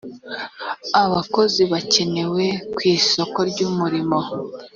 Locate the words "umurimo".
3.69-4.17